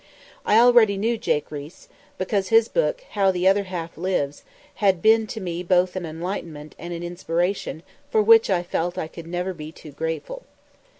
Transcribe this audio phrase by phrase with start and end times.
[0.47, 4.43] I already knew Jake Riis, because his book "How the Other Half Lives"
[4.81, 9.07] had been to me both an enlightenment and an inspiration for which I felt I
[9.07, 10.43] could never be too grateful.